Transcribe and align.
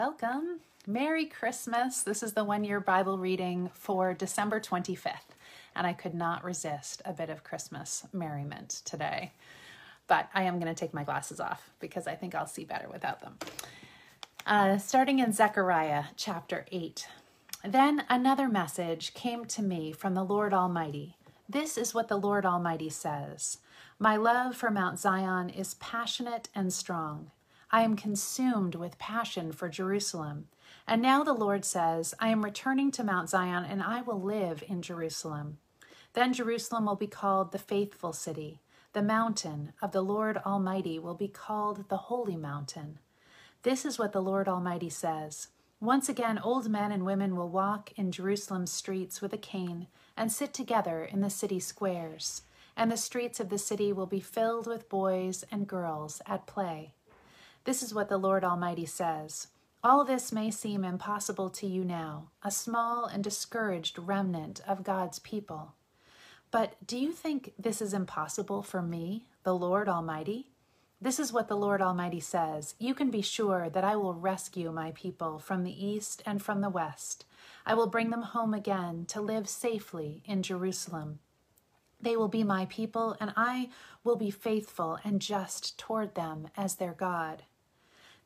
Welcome. 0.00 0.60
Merry 0.86 1.26
Christmas. 1.26 2.02
This 2.02 2.22
is 2.22 2.32
the 2.32 2.42
one 2.42 2.64
year 2.64 2.80
Bible 2.80 3.18
reading 3.18 3.68
for 3.74 4.14
December 4.14 4.58
25th, 4.58 5.36
and 5.76 5.86
I 5.86 5.92
could 5.92 6.14
not 6.14 6.42
resist 6.42 7.02
a 7.04 7.12
bit 7.12 7.28
of 7.28 7.44
Christmas 7.44 8.06
merriment 8.10 8.80
today. 8.86 9.34
But 10.06 10.30
I 10.32 10.44
am 10.44 10.58
going 10.58 10.74
to 10.74 10.80
take 10.80 10.94
my 10.94 11.04
glasses 11.04 11.38
off 11.38 11.68
because 11.80 12.06
I 12.06 12.14
think 12.14 12.34
I'll 12.34 12.46
see 12.46 12.64
better 12.64 12.88
without 12.90 13.20
them. 13.20 13.36
Uh, 14.46 14.78
starting 14.78 15.18
in 15.18 15.34
Zechariah 15.34 16.04
chapter 16.16 16.64
8. 16.72 17.06
Then 17.62 18.04
another 18.08 18.48
message 18.48 19.12
came 19.12 19.44
to 19.44 19.62
me 19.62 19.92
from 19.92 20.14
the 20.14 20.24
Lord 20.24 20.54
Almighty. 20.54 21.18
This 21.46 21.76
is 21.76 21.92
what 21.92 22.08
the 22.08 22.16
Lord 22.16 22.46
Almighty 22.46 22.88
says 22.88 23.58
My 23.98 24.16
love 24.16 24.56
for 24.56 24.70
Mount 24.70 24.98
Zion 24.98 25.50
is 25.50 25.74
passionate 25.74 26.48
and 26.54 26.72
strong. 26.72 27.32
I 27.72 27.82
am 27.82 27.94
consumed 27.94 28.74
with 28.74 28.98
passion 28.98 29.52
for 29.52 29.68
Jerusalem. 29.68 30.48
And 30.88 31.00
now 31.00 31.22
the 31.22 31.32
Lord 31.32 31.64
says, 31.64 32.14
I 32.18 32.28
am 32.28 32.44
returning 32.44 32.90
to 32.92 33.04
Mount 33.04 33.30
Zion, 33.30 33.64
and 33.64 33.80
I 33.80 34.02
will 34.02 34.20
live 34.20 34.64
in 34.66 34.82
Jerusalem. 34.82 35.58
Then 36.14 36.32
Jerusalem 36.32 36.86
will 36.86 36.96
be 36.96 37.06
called 37.06 37.52
the 37.52 37.58
faithful 37.58 38.12
city. 38.12 38.60
The 38.92 39.02
mountain 39.02 39.72
of 39.80 39.92
the 39.92 40.02
Lord 40.02 40.38
Almighty 40.38 40.98
will 40.98 41.14
be 41.14 41.28
called 41.28 41.88
the 41.88 41.96
holy 41.96 42.36
mountain. 42.36 42.98
This 43.62 43.84
is 43.84 44.00
what 44.00 44.10
the 44.12 44.22
Lord 44.22 44.48
Almighty 44.48 44.90
says. 44.90 45.48
Once 45.80 46.08
again, 46.08 46.40
old 46.42 46.68
men 46.68 46.90
and 46.90 47.04
women 47.04 47.36
will 47.36 47.48
walk 47.48 47.92
in 47.96 48.10
Jerusalem's 48.10 48.72
streets 48.72 49.20
with 49.20 49.32
a 49.32 49.38
cane 49.38 49.86
and 50.16 50.32
sit 50.32 50.52
together 50.52 51.04
in 51.04 51.20
the 51.20 51.30
city 51.30 51.60
squares, 51.60 52.42
and 52.76 52.90
the 52.90 52.96
streets 52.96 53.38
of 53.38 53.48
the 53.48 53.58
city 53.58 53.92
will 53.92 54.06
be 54.06 54.20
filled 54.20 54.66
with 54.66 54.88
boys 54.88 55.44
and 55.52 55.68
girls 55.68 56.20
at 56.26 56.46
play. 56.46 56.94
This 57.64 57.82
is 57.82 57.92
what 57.92 58.08
the 58.08 58.18
Lord 58.18 58.42
Almighty 58.42 58.86
says. 58.86 59.48
All 59.84 60.04
this 60.04 60.32
may 60.32 60.50
seem 60.50 60.84
impossible 60.84 61.50
to 61.50 61.66
you 61.66 61.84
now, 61.84 62.30
a 62.42 62.50
small 62.50 63.04
and 63.04 63.22
discouraged 63.22 63.98
remnant 63.98 64.60
of 64.66 64.82
God's 64.82 65.18
people. 65.18 65.74
But 66.50 66.74
do 66.86 66.98
you 66.98 67.12
think 67.12 67.52
this 67.58 67.82
is 67.82 67.92
impossible 67.92 68.62
for 68.62 68.82
me, 68.82 69.26
the 69.42 69.54
Lord 69.54 69.88
Almighty? 69.88 70.50
This 71.02 71.18
is 71.18 71.32
what 71.32 71.48
the 71.48 71.56
Lord 71.56 71.80
Almighty 71.80 72.20
says 72.20 72.74
You 72.78 72.94
can 72.94 73.10
be 73.10 73.22
sure 73.22 73.70
that 73.70 73.84
I 73.84 73.94
will 73.96 74.14
rescue 74.14 74.72
my 74.72 74.90
people 74.92 75.38
from 75.38 75.62
the 75.62 75.86
east 75.86 76.22
and 76.26 76.42
from 76.42 76.62
the 76.62 76.68
west. 76.70 77.24
I 77.64 77.74
will 77.74 77.86
bring 77.86 78.10
them 78.10 78.22
home 78.22 78.52
again 78.52 79.04
to 79.08 79.20
live 79.20 79.48
safely 79.48 80.22
in 80.24 80.42
Jerusalem. 80.42 81.20
They 82.02 82.16
will 82.16 82.28
be 82.28 82.44
my 82.44 82.66
people, 82.66 83.16
and 83.20 83.32
I 83.36 83.68
will 84.04 84.16
be 84.16 84.30
faithful 84.30 84.98
and 85.04 85.20
just 85.20 85.78
toward 85.78 86.14
them 86.14 86.48
as 86.56 86.76
their 86.76 86.92
God. 86.92 87.42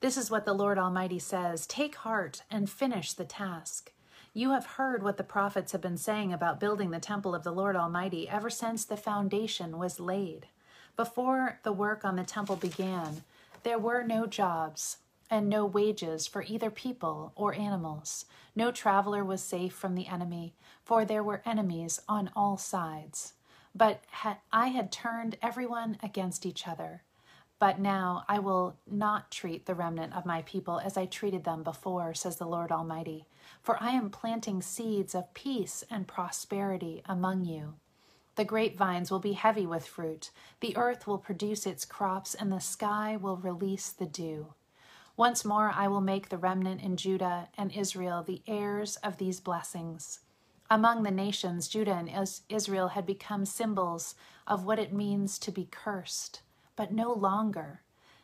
This 0.00 0.16
is 0.16 0.30
what 0.30 0.44
the 0.44 0.52
Lord 0.52 0.78
Almighty 0.78 1.18
says 1.18 1.66
Take 1.66 1.96
heart 1.96 2.42
and 2.50 2.68
finish 2.68 3.12
the 3.12 3.24
task. 3.24 3.92
You 4.32 4.50
have 4.50 4.66
heard 4.66 5.02
what 5.02 5.16
the 5.16 5.24
prophets 5.24 5.72
have 5.72 5.80
been 5.80 5.96
saying 5.96 6.32
about 6.32 6.60
building 6.60 6.90
the 6.90 6.98
temple 7.00 7.34
of 7.34 7.44
the 7.44 7.52
Lord 7.52 7.76
Almighty 7.76 8.28
ever 8.28 8.50
since 8.50 8.84
the 8.84 8.96
foundation 8.96 9.78
was 9.78 10.00
laid. 10.00 10.48
Before 10.96 11.60
the 11.62 11.72
work 11.72 12.04
on 12.04 12.16
the 12.16 12.24
temple 12.24 12.56
began, 12.56 13.24
there 13.62 13.78
were 13.78 14.02
no 14.02 14.26
jobs 14.26 14.98
and 15.30 15.48
no 15.48 15.64
wages 15.64 16.26
for 16.26 16.42
either 16.42 16.70
people 16.70 17.32
or 17.34 17.54
animals. 17.54 18.26
No 18.54 18.70
traveler 18.70 19.24
was 19.24 19.42
safe 19.42 19.72
from 19.72 19.94
the 19.94 20.06
enemy, 20.06 20.54
for 20.82 21.04
there 21.04 21.22
were 21.22 21.42
enemies 21.46 22.00
on 22.08 22.30
all 22.36 22.56
sides. 22.56 23.32
But 23.74 24.04
I 24.52 24.68
had 24.68 24.92
turned 24.92 25.36
everyone 25.42 25.98
against 26.02 26.46
each 26.46 26.68
other. 26.68 27.02
But 27.58 27.78
now 27.78 28.24
I 28.28 28.40
will 28.40 28.76
not 28.86 29.30
treat 29.30 29.66
the 29.66 29.74
remnant 29.74 30.14
of 30.14 30.26
my 30.26 30.42
people 30.42 30.80
as 30.80 30.96
I 30.96 31.06
treated 31.06 31.44
them 31.44 31.62
before, 31.62 32.12
says 32.12 32.36
the 32.36 32.46
Lord 32.46 32.70
Almighty. 32.70 33.26
For 33.62 33.82
I 33.82 33.90
am 33.90 34.10
planting 34.10 34.60
seeds 34.60 35.14
of 35.14 35.32
peace 35.34 35.84
and 35.90 36.06
prosperity 36.06 37.02
among 37.06 37.44
you. 37.44 37.74
The 38.36 38.44
grapevines 38.44 39.10
will 39.10 39.20
be 39.20 39.34
heavy 39.34 39.64
with 39.64 39.86
fruit, 39.86 40.30
the 40.60 40.76
earth 40.76 41.06
will 41.06 41.18
produce 41.18 41.66
its 41.66 41.84
crops, 41.84 42.34
and 42.34 42.50
the 42.50 42.58
sky 42.58 43.16
will 43.16 43.36
release 43.36 43.90
the 43.90 44.06
dew. 44.06 44.54
Once 45.16 45.44
more 45.44 45.70
I 45.72 45.86
will 45.86 46.00
make 46.00 46.28
the 46.28 46.38
remnant 46.38 46.82
in 46.82 46.96
Judah 46.96 47.48
and 47.56 47.70
Israel 47.70 48.24
the 48.24 48.42
heirs 48.48 48.96
of 48.96 49.18
these 49.18 49.38
blessings. 49.38 50.20
Among 50.70 51.02
the 51.02 51.10
nations, 51.10 51.68
Judah 51.68 51.94
and 51.94 52.28
Israel 52.48 52.88
had 52.88 53.06
become 53.06 53.44
symbols 53.44 54.14
of 54.46 54.64
what 54.64 54.78
it 54.78 54.92
means 54.92 55.38
to 55.40 55.50
be 55.50 55.68
cursed 55.70 56.40
but 56.76 56.92
no 56.92 57.12
longer. 57.12 57.80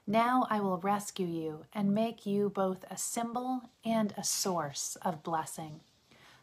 Now 0.06 0.46
I 0.50 0.60
will 0.60 0.78
rescue 0.78 1.26
you 1.26 1.64
and 1.72 1.94
make 1.94 2.26
you 2.26 2.50
both 2.50 2.84
a 2.90 2.96
symbol 2.96 3.70
and 3.84 4.12
a 4.16 4.24
source 4.24 4.96
of 5.02 5.22
blessing. 5.22 5.80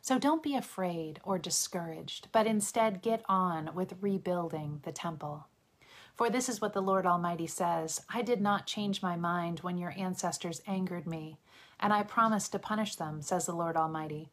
So 0.01 0.17
don't 0.17 0.43
be 0.43 0.55
afraid 0.55 1.19
or 1.23 1.37
discouraged, 1.37 2.29
but 2.31 2.47
instead 2.47 3.01
get 3.01 3.23
on 3.27 3.71
with 3.75 3.97
rebuilding 3.99 4.79
the 4.83 4.93
temple. 4.93 5.47
For 6.15 6.29
this 6.29 6.47
is 6.47 6.61
what 6.61 6.73
the 6.73 6.81
Lord 6.81 7.05
Almighty 7.05 7.47
says 7.47 8.01
I 8.09 8.21
did 8.21 8.41
not 8.41 8.65
change 8.65 9.01
my 9.01 9.15
mind 9.15 9.59
when 9.59 9.77
your 9.77 9.93
ancestors 9.97 10.61
angered 10.65 11.05
me, 11.05 11.37
and 11.79 11.91
I 11.91 12.03
promised 12.03 12.53
to 12.53 12.59
punish 12.59 12.95
them, 12.95 13.21
says 13.21 13.47
the 13.47 13.53
Lord 13.53 13.75
Almighty. 13.75 14.29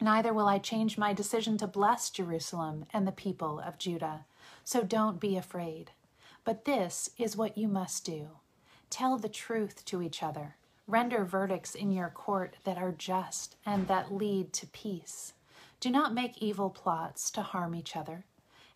Neither 0.00 0.32
will 0.32 0.48
I 0.48 0.58
change 0.58 0.98
my 0.98 1.12
decision 1.12 1.56
to 1.58 1.66
bless 1.66 2.10
Jerusalem 2.10 2.86
and 2.92 3.06
the 3.06 3.12
people 3.12 3.60
of 3.60 3.78
Judah. 3.78 4.24
So 4.64 4.82
don't 4.82 5.20
be 5.20 5.36
afraid. 5.36 5.92
But 6.44 6.64
this 6.64 7.10
is 7.16 7.36
what 7.36 7.56
you 7.56 7.68
must 7.68 8.04
do 8.04 8.28
tell 8.90 9.18
the 9.18 9.28
truth 9.28 9.84
to 9.84 10.00
each 10.00 10.22
other, 10.22 10.54
render 10.86 11.24
verdicts 11.24 11.74
in 11.74 11.90
your 11.90 12.10
court 12.10 12.56
that 12.62 12.78
are 12.78 12.92
just 12.92 13.56
and 13.66 13.88
that 13.88 14.12
lead 14.12 14.52
to 14.52 14.66
peace. 14.68 15.32
Do 15.80 15.90
not 15.90 16.14
make 16.14 16.38
evil 16.38 16.70
plots 16.70 17.30
to 17.32 17.42
harm 17.42 17.74
each 17.74 17.96
other. 17.96 18.24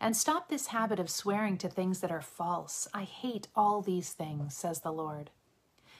And 0.01 0.17
stop 0.17 0.49
this 0.49 0.69
habit 0.69 0.99
of 0.99 1.11
swearing 1.11 1.57
to 1.59 1.69
things 1.69 2.01
that 2.01 2.11
are 2.11 2.21
false. 2.21 2.89
I 2.93 3.05
hate 3.05 3.49
all 3.55 3.81
these 3.81 4.13
things, 4.13 4.57
says 4.57 4.81
the 4.81 4.93
Lord. 4.93 5.31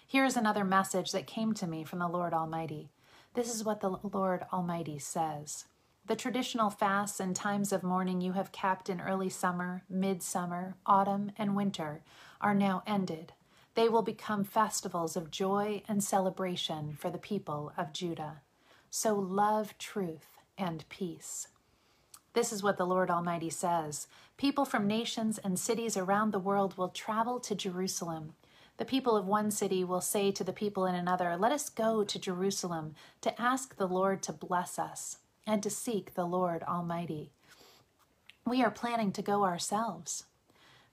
Here 0.07 0.25
is 0.25 0.37
another 0.37 0.65
message 0.65 1.13
that 1.13 1.27
came 1.27 1.53
to 1.55 1.67
me 1.67 1.85
from 1.85 1.99
the 1.99 2.09
Lord 2.09 2.33
Almighty. 2.33 2.91
This 3.39 3.55
is 3.55 3.63
what 3.63 3.81
the 3.81 4.01
Lord 4.03 4.45
Almighty 4.53 4.99
says. 4.99 5.67
The 6.05 6.17
traditional 6.17 6.71
fasts 6.71 7.21
and 7.21 7.37
times 7.37 7.71
of 7.71 7.85
mourning 7.85 8.21
you 8.21 8.33
have 8.33 8.51
kept 8.51 8.91
in 8.91 9.01
early 9.01 9.29
summer, 9.29 9.85
midsummer, 9.89 10.75
autumn, 10.85 11.31
and 11.39 11.55
winter 11.55 12.03
are 12.41 12.53
now 12.53 12.83
ended. 12.85 13.35
They 13.77 13.89
will 13.89 14.03
become 14.03 14.43
festivals 14.43 15.17
of 15.17 15.31
joy 15.31 15.85
and 15.87 16.03
celebration 16.03 16.97
for 16.99 17.11
the 17.11 17.19
people 17.19 17.73
of 17.77 17.93
Judah. 17.93 18.41
So 18.91 19.15
love 19.15 19.79
truth 19.79 20.41
and 20.59 20.85
peace. 20.89 21.47
This 22.33 22.53
is 22.53 22.65
what 22.65 22.77
the 22.77 22.87
Lord 22.87 23.09
Almighty 23.09 23.51
says 23.51 24.09
People 24.37 24.65
from 24.65 24.89
nations 24.89 25.39
and 25.39 25.61
cities 25.61 25.97
around 25.97 26.33
the 26.33 26.41
world 26.41 26.77
will 26.77 26.89
travel 26.89 27.39
to 27.39 27.55
Jerusalem. 27.55 28.35
The 28.79 28.85
people 28.85 29.17
of 29.17 29.27
one 29.27 29.51
city 29.51 29.85
will 29.85 30.01
say 30.01 30.31
to 30.33 30.45
the 30.45 30.53
people 30.53 30.87
in 30.87 30.95
another, 30.95 31.37
Let 31.37 31.53
us 31.53 31.69
go 31.69 32.05
to 32.05 32.19
Jerusalem 32.19 32.95
to 33.21 33.41
ask 33.41 33.77
the 33.77 33.89
Lord 33.89 34.23
to 34.23 34.33
bless 34.33 34.79
us 34.79 35.19
and 35.47 35.63
to 35.63 35.71
seek 35.71 36.15
the 36.15 36.25
Lord 36.27 36.63
Almighty. 36.63 37.33
We 38.47 38.63
are 38.63 38.71
planning 38.71 39.13
to 39.13 39.23
go 39.23 39.45
ourselves. 39.45 40.25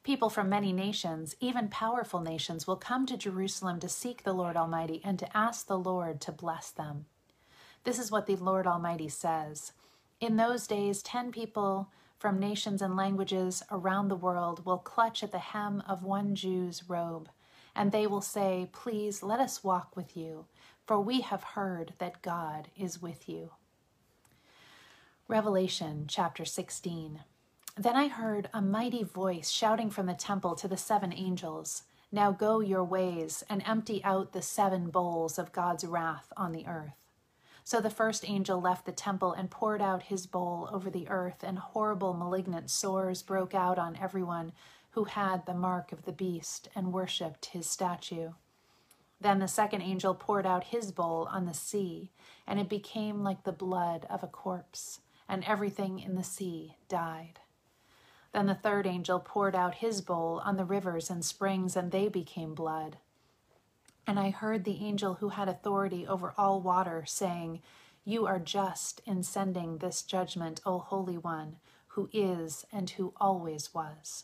People 0.04 0.30
from 0.30 0.50
many 0.50 0.74
nations, 0.74 1.36
even 1.39 1.68
powerful 1.68 2.21
nations, 2.21 2.68
will 2.68 2.75
come 2.75 3.06
to 3.06 3.18
Jerusalem 3.18 3.80
to 3.80 3.89
seek 3.89 4.24
the 4.24 4.33
Lord 4.33 4.57
Almighty 4.57 5.01
and 5.04 5.18
to 5.19 5.38
ask 5.38 5.68
the 5.68 5.80
Lord 5.80 6.21
to 6.21 6.31
bless 6.31 6.71
them. 6.71 7.06
This 7.83 8.00
is 8.00 8.12
what 8.12 8.25
the 8.25 8.36
Lord 8.36 8.68
Almighty 8.68 9.10
says. 9.10 9.74
In 10.19 10.38
those 10.38 10.68
days, 10.68 11.04
ten 11.04 11.31
people 11.31 11.89
from 12.18 12.39
nations 12.39 12.81
and 12.81 12.95
languages 12.95 13.63
around 13.71 14.07
the 14.07 14.15
world 14.15 14.65
will 14.65 14.77
clutch 14.80 15.24
at 15.24 15.31
the 15.31 15.39
hem 15.39 15.83
of 15.88 16.04
one 16.04 16.36
Jew's 16.36 16.89
robe, 16.89 17.30
and 17.75 17.92
they 17.92 18.07
will 18.07 18.22
say, 18.22 18.69
Please 18.72 19.22
let 19.22 19.39
us 19.39 19.63
walk 19.63 19.95
with 19.95 20.16
you, 20.16 20.45
for 20.86 21.00
we 21.00 21.22
have 21.22 21.44
heard 21.44 21.94
that 21.98 22.22
God 22.22 22.69
is 22.77 23.01
with 23.01 23.27
you. 23.27 23.51
Revelation 25.27 26.06
chapter 26.07 26.45
16. 26.45 27.22
Then 27.77 27.95
I 27.95 28.07
heard 28.07 28.50
a 28.54 28.62
mighty 28.62 29.04
voice 29.04 29.50
shouting 29.50 29.89
from 29.89 30.06
the 30.06 30.13
temple 30.13 30.56
to 30.56 30.68
the 30.68 30.77
seven 30.77 31.12
angels 31.12 31.83
Now 32.12 32.31
go 32.31 32.60
your 32.62 32.83
ways 32.83 33.44
and 33.50 33.62
empty 33.66 34.04
out 34.04 34.31
the 34.31 34.42
seven 34.42 34.89
bowls 34.89 35.38
of 35.38 35.51
God's 35.51 35.83
wrath 35.83 36.31
on 36.38 36.54
the 36.54 36.66
earth. 36.68 36.94
So 37.66 37.81
the 37.81 37.89
first 37.89 38.30
angel 38.30 38.62
left 38.62 38.86
the 38.86 38.92
temple 38.92 39.33
and 39.33 39.50
poured 39.50 39.81
out 39.81 40.04
his 40.04 40.27
bowl 40.27 40.69
over 40.72 40.92
the 40.92 41.10
earth, 41.10 41.44
and 41.44 41.57
horrible 41.57 42.13
malignant 42.13 42.69
sores 42.69 43.24
broke 43.24 43.56
out 43.56 43.80
on 43.80 43.98
everyone 43.98 44.54
who 44.95 45.03
had 45.03 45.45
the 45.45 45.53
mark 45.53 45.92
of 45.92 46.06
the 46.06 46.13
beast 46.13 46.69
and 46.74 46.94
worshipped 46.94 47.47
his 47.47 47.69
statue. 47.69 48.30
Then 49.19 49.39
the 49.39 49.47
second 49.47 49.81
angel 49.81 50.15
poured 50.15 50.45
out 50.45 50.63
his 50.63 50.94
bowl 50.94 51.27
on 51.30 51.45
the 51.45 51.53
sea, 51.53 52.12
and 52.47 52.62
it 52.62 52.69
became 52.69 53.21
like 53.21 53.44
the 53.44 53.51
blood 53.51 54.07
of 54.09 54.24
a 54.24 54.27
corpse, 54.27 55.01
and 55.27 55.44
everything 55.44 56.00
in 56.00 56.15
the 56.15 56.24
sea 56.24 56.77
died. 56.88 57.42
Then 58.31 58.45
the 58.45 58.56
third 58.56 58.88
angel 58.88 59.19
poured 59.19 59.53
out 59.53 59.75
his 59.75 60.00
bowl 60.00 60.42
on 60.45 60.56
the 60.56 60.63
rivers 60.63 61.09
and 61.09 61.25
springs, 61.25 61.75
and 61.75 61.91
they 61.91 62.07
became 62.07 62.56
blood. 62.56 62.95
And 64.07 64.18
I 64.18 64.30
heard 64.30 64.63
the 64.63 64.81
angel 64.81 65.15
who 65.15 65.30
had 65.30 65.50
authority 65.50 66.07
over 66.07 66.33
all 66.38 66.62
water 66.62 67.03
saying, 67.06 67.62
You 68.06 68.25
are 68.27 68.39
just 68.39 69.01
in 69.06 69.24
sending 69.24 69.80
this 69.80 70.03
judgment, 70.03 70.62
O 70.65 70.80
Holy 70.80 71.18
One, 71.18 71.57
who 71.88 72.09
is 72.13 72.65
and 72.71 72.89
who 72.91 73.13
always 73.18 73.74
was. 73.74 74.24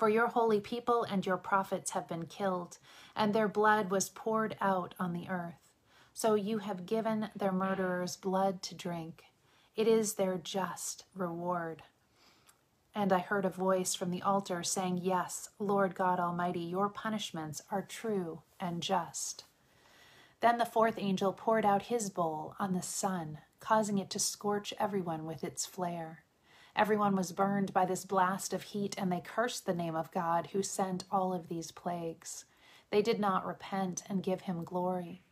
For 0.00 0.08
your 0.08 0.28
holy 0.28 0.60
people 0.60 1.04
and 1.04 1.26
your 1.26 1.36
prophets 1.36 1.90
have 1.90 2.08
been 2.08 2.24
killed, 2.24 2.78
and 3.14 3.34
their 3.34 3.48
blood 3.48 3.90
was 3.90 4.08
poured 4.08 4.56
out 4.58 4.94
on 4.98 5.12
the 5.12 5.28
earth. 5.28 5.74
So 6.14 6.32
you 6.36 6.56
have 6.56 6.86
given 6.86 7.28
their 7.36 7.52
murderers 7.52 8.16
blood 8.16 8.62
to 8.62 8.74
drink. 8.74 9.24
It 9.76 9.86
is 9.86 10.14
their 10.14 10.38
just 10.38 11.04
reward. 11.14 11.82
And 12.94 13.12
I 13.12 13.18
heard 13.18 13.44
a 13.44 13.50
voice 13.50 13.94
from 13.94 14.10
the 14.10 14.22
altar 14.22 14.62
saying, 14.62 15.00
Yes, 15.02 15.50
Lord 15.58 15.94
God 15.94 16.18
Almighty, 16.18 16.60
your 16.60 16.88
punishments 16.88 17.60
are 17.70 17.82
true 17.82 18.40
and 18.58 18.82
just. 18.82 19.44
Then 20.40 20.56
the 20.56 20.64
fourth 20.64 20.94
angel 20.96 21.34
poured 21.34 21.66
out 21.66 21.82
his 21.82 22.08
bowl 22.08 22.54
on 22.58 22.72
the 22.72 22.80
sun, 22.80 23.40
causing 23.60 23.98
it 23.98 24.08
to 24.08 24.18
scorch 24.18 24.72
everyone 24.78 25.26
with 25.26 25.44
its 25.44 25.66
flare. 25.66 26.24
Everyone 26.76 27.16
was 27.16 27.32
burned 27.32 27.72
by 27.72 27.84
this 27.84 28.04
blast 28.04 28.52
of 28.52 28.62
heat, 28.62 28.94
and 28.96 29.10
they 29.10 29.20
cursed 29.20 29.66
the 29.66 29.74
name 29.74 29.96
of 29.96 30.12
God 30.12 30.48
who 30.52 30.62
sent 30.62 31.04
all 31.10 31.32
of 31.32 31.48
these 31.48 31.72
plagues. 31.72 32.44
They 32.90 33.02
did 33.02 33.20
not 33.20 33.46
repent 33.46 34.02
and 34.08 34.22
give 34.22 34.42
him 34.42 34.64
glory. 34.64 35.22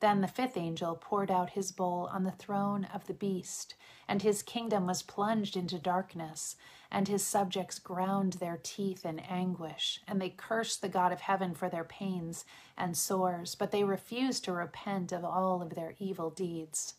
Then 0.00 0.22
the 0.22 0.28
fifth 0.28 0.56
angel 0.56 0.96
poured 0.96 1.30
out 1.30 1.50
his 1.50 1.72
bowl 1.72 2.08
on 2.10 2.24
the 2.24 2.30
throne 2.30 2.84
of 2.86 3.06
the 3.06 3.14
beast, 3.14 3.74
and 4.08 4.22
his 4.22 4.42
kingdom 4.42 4.86
was 4.86 5.02
plunged 5.02 5.56
into 5.56 5.78
darkness, 5.78 6.56
and 6.90 7.06
his 7.06 7.22
subjects 7.22 7.78
ground 7.78 8.34
their 8.34 8.58
teeth 8.62 9.04
in 9.04 9.18
anguish, 9.20 10.00
and 10.08 10.20
they 10.20 10.30
cursed 10.30 10.80
the 10.80 10.88
God 10.88 11.12
of 11.12 11.20
heaven 11.20 11.54
for 11.54 11.68
their 11.68 11.84
pains 11.84 12.46
and 12.78 12.96
sores, 12.96 13.54
but 13.54 13.72
they 13.72 13.84
refused 13.84 14.44
to 14.44 14.52
repent 14.52 15.12
of 15.12 15.22
all 15.22 15.60
of 15.60 15.74
their 15.74 15.94
evil 15.98 16.30
deeds. 16.30 16.94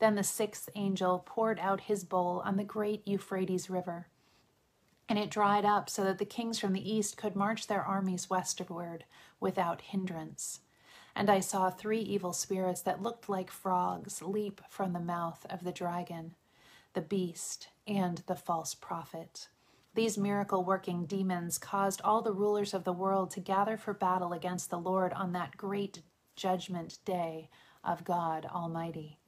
Then 0.00 0.14
the 0.14 0.24
sixth 0.24 0.68
angel 0.74 1.22
poured 1.24 1.60
out 1.60 1.82
his 1.82 2.04
bowl 2.04 2.42
on 2.44 2.56
the 2.56 2.64
great 2.64 3.06
Euphrates 3.06 3.70
River, 3.70 4.08
and 5.08 5.18
it 5.18 5.30
dried 5.30 5.64
up 5.64 5.90
so 5.90 6.04
that 6.04 6.18
the 6.18 6.24
kings 6.24 6.58
from 6.58 6.72
the 6.72 6.92
east 6.92 7.16
could 7.16 7.36
march 7.36 7.66
their 7.66 7.82
armies 7.82 8.30
westward 8.30 9.04
without 9.38 9.82
hindrance. 9.82 10.60
And 11.14 11.28
I 11.28 11.40
saw 11.40 11.70
three 11.70 12.00
evil 12.00 12.32
spirits 12.32 12.80
that 12.82 13.02
looked 13.02 13.28
like 13.28 13.50
frogs 13.50 14.22
leap 14.22 14.62
from 14.68 14.92
the 14.92 15.00
mouth 15.00 15.44
of 15.50 15.64
the 15.64 15.72
dragon, 15.72 16.34
the 16.94 17.02
beast, 17.02 17.68
and 17.86 18.18
the 18.26 18.36
false 18.36 18.74
prophet. 18.74 19.48
These 19.94 20.16
miracle 20.16 20.64
working 20.64 21.04
demons 21.04 21.58
caused 21.58 22.00
all 22.02 22.22
the 22.22 22.32
rulers 22.32 22.72
of 22.72 22.84
the 22.84 22.92
world 22.92 23.32
to 23.32 23.40
gather 23.40 23.76
for 23.76 23.92
battle 23.92 24.32
against 24.32 24.70
the 24.70 24.78
Lord 24.78 25.12
on 25.12 25.32
that 25.32 25.56
great 25.56 26.00
judgment 26.36 26.98
day 27.04 27.50
of 27.84 28.04
God 28.04 28.46
Almighty. 28.46 29.19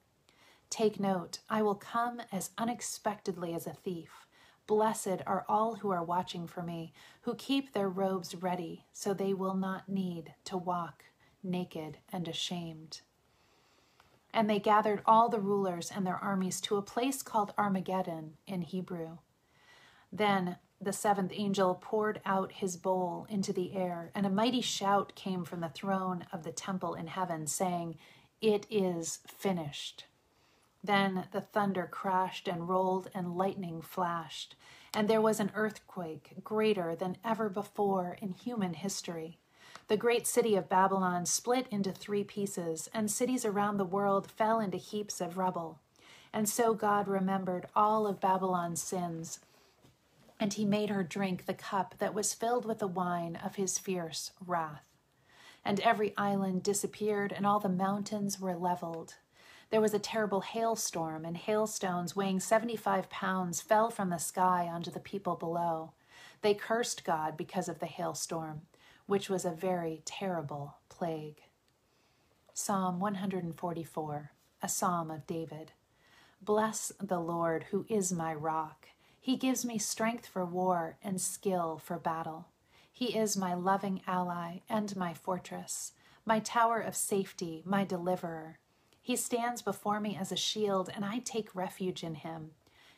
Take 0.73 0.99
note, 0.99 1.37
I 1.51 1.61
will 1.61 1.75
come 1.75 2.19
as 2.31 2.49
unexpectedly 2.57 3.53
as 3.53 3.67
a 3.67 3.73
thief. 3.73 4.25
Blessed 4.65 5.21
are 5.27 5.45
all 5.47 5.75
who 5.75 5.91
are 5.91 6.03
watching 6.03 6.47
for 6.47 6.63
me, 6.63 6.93
who 7.21 7.35
keep 7.35 7.73
their 7.73 7.87
robes 7.87 8.33
ready, 8.33 8.87
so 8.91 9.13
they 9.13 9.35
will 9.35 9.53
not 9.53 9.87
need 9.87 10.33
to 10.45 10.57
walk 10.57 11.03
naked 11.43 11.99
and 12.11 12.27
ashamed. 12.27 13.01
And 14.33 14.49
they 14.49 14.57
gathered 14.57 15.03
all 15.05 15.29
the 15.29 15.39
rulers 15.39 15.91
and 15.95 16.07
their 16.07 16.17
armies 16.17 16.59
to 16.61 16.77
a 16.77 16.81
place 16.81 17.21
called 17.21 17.53
Armageddon 17.55 18.37
in 18.47 18.63
Hebrew. 18.63 19.19
Then 20.11 20.57
the 20.81 20.91
seventh 20.91 21.33
angel 21.35 21.75
poured 21.75 22.19
out 22.25 22.51
his 22.51 22.77
bowl 22.77 23.27
into 23.29 23.53
the 23.53 23.75
air, 23.75 24.09
and 24.15 24.25
a 24.25 24.29
mighty 24.31 24.61
shout 24.61 25.13
came 25.13 25.45
from 25.45 25.59
the 25.59 25.69
throne 25.69 26.25
of 26.33 26.43
the 26.43 26.51
temple 26.51 26.95
in 26.95 27.05
heaven, 27.05 27.45
saying, 27.45 27.99
It 28.41 28.65
is 28.71 29.19
finished. 29.27 30.05
Then 30.83 31.27
the 31.31 31.41
thunder 31.41 31.87
crashed 31.89 32.47
and 32.47 32.67
rolled, 32.67 33.09
and 33.13 33.37
lightning 33.37 33.81
flashed, 33.81 34.55
and 34.93 35.07
there 35.07 35.21
was 35.21 35.39
an 35.39 35.51
earthquake 35.55 36.33
greater 36.43 36.93
than 36.93 37.17
ever 37.23 37.47
before 37.47 38.17
in 38.21 38.33
human 38.33 38.73
history. 38.73 39.39
The 39.87 39.97
great 39.97 40.27
city 40.27 40.55
of 40.55 40.69
Babylon 40.69 41.25
split 41.25 41.67
into 41.69 41.91
three 41.91 42.23
pieces, 42.23 42.89
and 42.93 43.09
cities 43.09 43.45
around 43.45 43.77
the 43.77 43.85
world 43.85 44.29
fell 44.29 44.59
into 44.59 44.77
heaps 44.77 45.21
of 45.21 45.37
rubble. 45.37 45.79
And 46.33 46.49
so 46.49 46.73
God 46.73 47.07
remembered 47.07 47.67
all 47.75 48.05
of 48.05 48.19
Babylon's 48.19 48.81
sins, 48.81 49.39
and 50.39 50.53
he 50.53 50.65
made 50.65 50.89
her 50.89 51.03
drink 51.03 51.45
the 51.45 51.53
cup 51.53 51.95
that 51.99 52.13
was 52.13 52.33
filled 52.33 52.65
with 52.65 52.79
the 52.79 52.87
wine 52.87 53.37
of 53.37 53.55
his 53.55 53.79
fierce 53.79 54.31
wrath. 54.45 54.83
And 55.63 55.79
every 55.79 56.13
island 56.17 56.63
disappeared, 56.63 57.31
and 57.31 57.45
all 57.45 57.59
the 57.59 57.69
mountains 57.69 58.39
were 58.39 58.55
leveled. 58.55 59.15
There 59.73 59.81
was 59.81 59.95
a 59.95 59.97
terrible 59.97 60.41
hailstorm, 60.41 61.25
and 61.25 61.35
hailstones 61.35 62.15
weighing 62.15 62.39
75 62.39 63.09
pounds 63.09 63.59
fell 63.59 63.89
from 63.89 64.11
the 64.11 64.19
sky 64.19 64.69
onto 64.71 64.91
the 64.91 64.99
people 64.99 65.35
below. 65.35 65.93
They 66.43 66.53
cursed 66.53 67.03
God 67.03 67.35
because 67.35 67.67
of 67.67 67.79
the 67.79 67.87
hailstorm 67.87 68.61
which 69.07 69.31
was 69.31 69.45
a 69.45 69.49
very 69.49 70.03
terrible 70.05 70.75
plague. 70.89 71.41
Psalm 72.53 72.99
144, 72.99 74.31
a 74.61 74.69
psalm 74.69 75.09
of 75.09 75.25
David. 75.25 75.71
Bless 76.39 76.91
the 77.01 77.19
Lord, 77.19 77.63
who 77.71 77.87
is 77.89 78.13
my 78.13 78.31
rock. 78.31 78.89
He 79.19 79.37
gives 79.37 79.65
me 79.65 79.79
strength 79.79 80.27
for 80.27 80.45
war 80.45 80.97
and 81.03 81.19
skill 81.19 81.81
for 81.83 81.97
battle. 81.97 82.49
He 82.91 83.17
is 83.17 83.35
my 83.35 83.55
loving 83.55 84.01
ally 84.05 84.59
and 84.69 84.95
my 84.95 85.15
fortress, 85.15 85.93
my 86.27 86.39
tower 86.39 86.79
of 86.79 86.95
safety, 86.95 87.63
my 87.65 87.83
deliverer. 87.83 88.59
He 89.03 89.17
stands 89.17 89.61
before 89.61 89.99
me 89.99 90.15
as 90.15 90.31
a 90.31 90.37
shield, 90.37 90.89
and 90.95 91.03
I 91.03 91.19
take 91.19 91.53
refuge 91.53 92.03
in 92.03 92.15
him. 92.15 92.51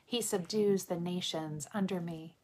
He 0.05 0.21
subdues 0.21 0.85
the 0.85 0.99
nations 0.99 1.67
under 1.73 1.99
me. 1.99 2.35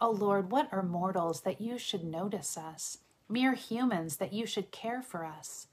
O 0.00 0.10
Lord, 0.10 0.50
what 0.50 0.68
are 0.72 0.82
mortals 0.82 1.42
that 1.42 1.60
you 1.60 1.78
should 1.78 2.02
notice 2.02 2.58
us, 2.58 2.98
mere 3.28 3.54
humans 3.54 4.16
that 4.16 4.32
you 4.32 4.44
should 4.44 4.72
care 4.72 5.02
for 5.02 5.24
us? 5.24 5.68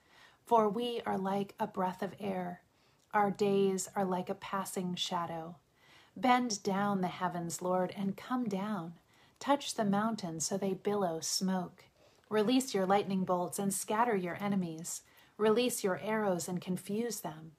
For 0.45 0.69
we 0.69 1.01
are 1.07 1.17
like 1.17 1.55
a 1.59 1.65
breath 1.65 2.03
of 2.03 2.13
air, 2.19 2.61
our 3.13 3.31
days 3.31 3.89
are 3.95 4.05
like 4.05 4.29
a 4.29 4.35
passing 4.35 4.93
shadow. 4.93 5.55
Bend 6.15 6.61
down 6.61 7.01
the 7.01 7.07
heavens, 7.07 7.63
Lord, 7.63 7.91
and 7.97 8.15
come 8.15 8.47
down. 8.47 8.93
Touch 9.39 9.73
the 9.73 9.85
mountains 9.85 10.45
so 10.45 10.55
they 10.55 10.75
billow 10.75 11.19
smoke. 11.19 11.85
Release 12.29 12.75
your 12.75 12.85
lightning 12.85 13.23
bolts 13.23 13.57
and 13.57 13.73
scatter 13.73 14.15
your 14.15 14.37
enemies. 14.39 15.01
Release 15.37 15.83
your 15.83 15.99
arrows 15.99 16.47
and 16.47 16.61
confuse 16.61 17.21
them. 17.21 17.53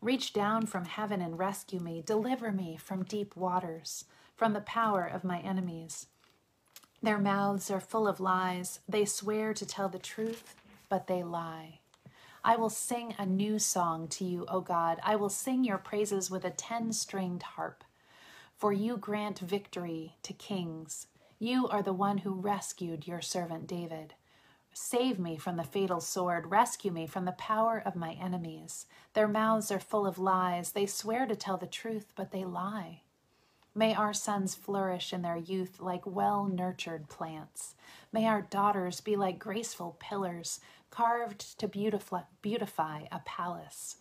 Reach 0.00 0.32
down 0.32 0.66
from 0.66 0.84
heaven 0.84 1.20
and 1.20 1.38
rescue 1.38 1.80
me. 1.80 2.02
Deliver 2.04 2.52
me 2.52 2.76
from 2.76 3.02
deep 3.04 3.36
waters 3.36 4.04
from 4.38 4.52
the 4.52 4.60
power 4.60 5.04
of 5.04 5.24
my 5.24 5.40
enemies. 5.40 6.06
Their 7.02 7.18
mouths 7.18 7.70
are 7.70 7.80
full 7.80 8.06
of 8.06 8.20
lies. 8.20 8.78
They 8.88 9.04
swear 9.04 9.52
to 9.52 9.66
tell 9.66 9.88
the 9.88 9.98
truth, 9.98 10.54
but 10.88 11.08
they 11.08 11.24
lie. 11.24 11.80
I 12.44 12.54
will 12.54 12.70
sing 12.70 13.14
a 13.18 13.26
new 13.26 13.58
song 13.58 14.06
to 14.08 14.24
you, 14.24 14.46
O 14.48 14.60
God. 14.60 15.00
I 15.02 15.16
will 15.16 15.28
sing 15.28 15.64
your 15.64 15.78
praises 15.78 16.30
with 16.30 16.44
a 16.44 16.50
ten 16.50 16.92
stringed 16.92 17.42
harp. 17.42 17.82
For 18.56 18.72
you 18.72 18.96
grant 18.96 19.40
victory 19.40 20.16
to 20.22 20.32
kings. 20.32 21.08
You 21.40 21.68
are 21.68 21.82
the 21.82 21.92
one 21.92 22.18
who 22.18 22.32
rescued 22.32 23.06
your 23.06 23.20
servant 23.20 23.66
David. 23.66 24.14
Save 24.80 25.18
me 25.18 25.36
from 25.36 25.56
the 25.56 25.64
fatal 25.64 26.00
sword. 26.00 26.52
Rescue 26.52 26.92
me 26.92 27.06
from 27.06 27.24
the 27.24 27.32
power 27.32 27.82
of 27.84 27.96
my 27.96 28.12
enemies. 28.12 28.86
Their 29.12 29.26
mouths 29.26 29.72
are 29.72 29.80
full 29.80 30.06
of 30.06 30.20
lies. 30.20 30.70
They 30.70 30.86
swear 30.86 31.26
to 31.26 31.34
tell 31.34 31.56
the 31.56 31.66
truth, 31.66 32.12
but 32.14 32.30
they 32.30 32.44
lie. 32.44 33.02
May 33.74 33.92
our 33.92 34.14
sons 34.14 34.54
flourish 34.54 35.12
in 35.12 35.20
their 35.20 35.36
youth 35.36 35.80
like 35.80 36.06
well 36.06 36.44
nurtured 36.44 37.08
plants. 37.08 37.74
May 38.12 38.26
our 38.26 38.40
daughters 38.40 39.00
be 39.00 39.16
like 39.16 39.40
graceful 39.40 39.96
pillars 39.98 40.60
carved 40.90 41.58
to 41.58 41.68
beautify, 41.68 43.02
a 43.10 43.18
palace. 43.26 43.96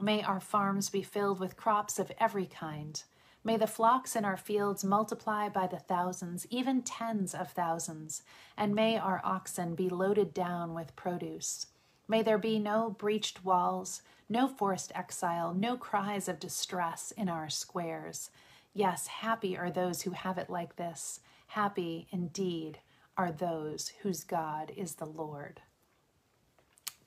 May 0.00 0.22
our 0.22 0.40
farms 0.40 0.90
be 0.90 1.02
filled 1.02 1.38
with 1.38 1.56
crops 1.56 1.98
of 1.98 2.12
every 2.18 2.46
kind. 2.46 3.02
May 3.48 3.56
the 3.56 3.66
flocks 3.66 4.14
in 4.14 4.26
our 4.26 4.36
fields 4.36 4.84
multiply 4.84 5.48
by 5.48 5.66
the 5.66 5.78
thousands, 5.78 6.46
even 6.50 6.82
tens 6.82 7.34
of 7.34 7.50
thousands, 7.50 8.22
and 8.58 8.74
may 8.74 8.98
our 8.98 9.22
oxen 9.24 9.74
be 9.74 9.88
loaded 9.88 10.34
down 10.34 10.74
with 10.74 10.94
produce. 10.96 11.64
May 12.06 12.20
there 12.20 12.36
be 12.36 12.58
no 12.58 12.90
breached 12.90 13.46
walls, 13.46 14.02
no 14.28 14.48
forced 14.48 14.92
exile, 14.94 15.54
no 15.54 15.78
cries 15.78 16.28
of 16.28 16.38
distress 16.38 17.10
in 17.16 17.30
our 17.30 17.48
squares. 17.48 18.28
Yes, 18.74 19.06
happy 19.06 19.56
are 19.56 19.70
those 19.70 20.02
who 20.02 20.10
have 20.10 20.36
it 20.36 20.50
like 20.50 20.76
this. 20.76 21.20
Happy 21.46 22.06
indeed 22.10 22.80
are 23.16 23.32
those 23.32 23.92
whose 24.02 24.24
God 24.24 24.72
is 24.76 24.96
the 24.96 25.06
Lord. 25.06 25.62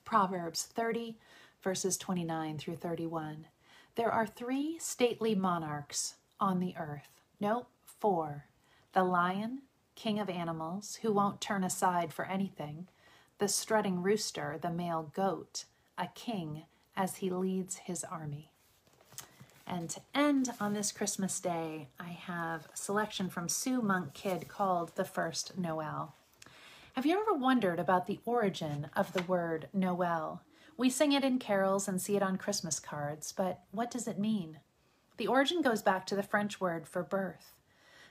Proverbs 0.04 0.64
30, 0.64 1.18
verses 1.62 1.96
29 1.96 2.58
through 2.58 2.78
31. 2.78 3.46
There 3.94 4.10
are 4.10 4.26
three 4.26 4.76
stately 4.80 5.36
monarchs 5.36 6.16
on 6.42 6.58
the 6.58 6.74
earth. 6.76 7.22
No, 7.38 7.66
four. 7.86 8.46
The 8.94 9.04
lion, 9.04 9.62
king 9.94 10.18
of 10.18 10.28
animals, 10.28 10.96
who 10.96 11.12
won't 11.12 11.40
turn 11.40 11.62
aside 11.62 12.12
for 12.12 12.24
anything. 12.24 12.88
The 13.38 13.46
strutting 13.46 14.02
rooster, 14.02 14.58
the 14.60 14.70
male 14.70 15.12
goat, 15.14 15.66
a 15.96 16.08
king 16.08 16.64
as 16.96 17.16
he 17.16 17.30
leads 17.30 17.76
his 17.76 18.02
army. 18.02 18.50
And 19.68 19.88
to 19.90 20.00
end 20.14 20.52
on 20.58 20.74
this 20.74 20.90
Christmas 20.90 21.38
day, 21.38 21.88
I 22.00 22.08
have 22.08 22.66
a 22.74 22.76
selection 22.76 23.30
from 23.30 23.48
Sue 23.48 23.80
Monk 23.80 24.12
Kidd 24.12 24.48
called 24.48 24.96
The 24.96 25.04
First 25.04 25.56
Noel. 25.56 26.16
Have 26.94 27.06
you 27.06 27.20
ever 27.20 27.34
wondered 27.34 27.78
about 27.78 28.08
the 28.08 28.18
origin 28.24 28.90
of 28.96 29.12
the 29.12 29.22
word 29.22 29.68
Noel? 29.72 30.42
We 30.76 30.90
sing 30.90 31.12
it 31.12 31.22
in 31.22 31.38
carols 31.38 31.86
and 31.86 32.02
see 32.02 32.16
it 32.16 32.22
on 32.22 32.36
Christmas 32.36 32.80
cards, 32.80 33.32
but 33.32 33.60
what 33.70 33.92
does 33.92 34.08
it 34.08 34.18
mean? 34.18 34.58
The 35.16 35.26
origin 35.26 35.62
goes 35.62 35.82
back 35.82 36.06
to 36.06 36.16
the 36.16 36.22
French 36.22 36.60
word 36.60 36.86
for 36.86 37.02
birth. 37.02 37.52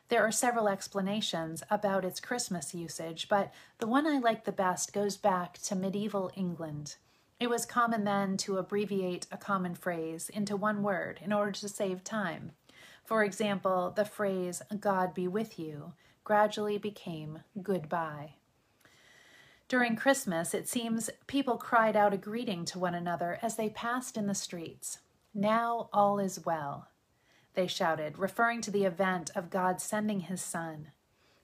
There 0.09 0.21
are 0.25 0.31
several 0.31 0.67
explanations 0.67 1.63
about 1.69 2.03
its 2.03 2.19
Christmas 2.19 2.75
usage, 2.75 3.29
but 3.29 3.53
the 3.79 3.87
one 3.87 4.05
I 4.05 4.19
like 4.19 4.43
the 4.43 4.51
best 4.51 4.93
goes 4.93 5.15
back 5.15 5.57
to 5.59 5.75
medieval 5.75 6.31
England. 6.35 6.97
It 7.39 7.49
was 7.49 7.65
common 7.65 8.03
then 8.03 8.37
to 8.37 8.57
abbreviate 8.57 9.25
a 9.31 9.37
common 9.37 9.73
phrase 9.73 10.29
into 10.29 10.55
one 10.55 10.83
word 10.83 11.19
in 11.23 11.33
order 11.33 11.51
to 11.53 11.69
save 11.69 12.03
time. 12.03 12.51
For 13.03 13.23
example, 13.23 13.91
the 13.95 14.05
phrase, 14.05 14.61
God 14.79 15.13
be 15.13 15.27
with 15.27 15.57
you, 15.57 15.93
gradually 16.23 16.77
became 16.77 17.39
goodbye. 17.61 18.35
During 19.67 19.95
Christmas, 19.95 20.53
it 20.53 20.67
seems 20.67 21.09
people 21.27 21.57
cried 21.57 21.95
out 21.95 22.13
a 22.13 22.17
greeting 22.17 22.65
to 22.65 22.79
one 22.79 22.93
another 22.93 23.39
as 23.41 23.55
they 23.55 23.69
passed 23.69 24.17
in 24.17 24.27
the 24.27 24.35
streets. 24.35 24.99
Now 25.33 25.89
all 25.93 26.19
is 26.19 26.45
well, 26.45 26.89
they 27.53 27.67
shouted, 27.67 28.17
referring 28.17 28.61
to 28.61 28.71
the 28.71 28.85
event 28.85 29.31
of 29.35 29.49
God 29.49 29.81
sending 29.81 30.21
his 30.21 30.41
Son. 30.41 30.87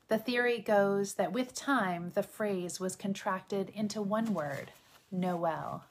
The 0.07 0.17
theory 0.17 0.59
goes 0.59 1.15
that 1.15 1.33
with 1.33 1.53
time, 1.53 2.11
the 2.15 2.23
phrase 2.23 2.79
was 2.79 2.95
contracted 2.95 3.69
into 3.75 4.01
one 4.01 4.33
word 4.33 4.71
Noel. 5.11 5.85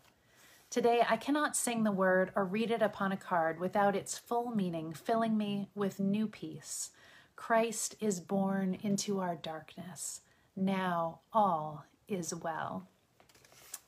Today, 0.71 1.03
I 1.09 1.17
cannot 1.17 1.57
sing 1.57 1.85
the 1.85 1.93
word 1.93 2.33
or 2.35 2.45
read 2.45 2.71
it 2.71 2.83
upon 2.83 3.13
a 3.13 3.17
card 3.17 3.61
without 3.61 3.95
its 3.95 4.19
full 4.19 4.51
meaning 4.51 4.93
filling 4.93 5.37
me 5.37 5.69
with 5.75 6.01
new 6.01 6.27
peace. 6.27 6.91
Christ 7.37 7.95
is 8.01 8.21
born 8.21 8.79
into 8.83 9.21
our 9.21 9.37
darkness. 9.37 10.23
Now 10.57 11.21
all 11.33 11.85
is 12.09 12.35
well. 12.35 12.89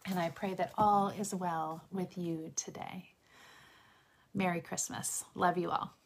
And 0.07 0.19
I 0.19 0.31
pray 0.31 0.55
that 0.55 0.73
all 0.79 1.09
is 1.09 1.35
well 1.35 1.85
with 1.91 2.17
you 2.17 2.53
today. 2.55 3.11
Merry 4.35 4.61
Christmas. 4.61 5.25
Love 5.35 5.59
you 5.59 5.71
all. 5.71 5.98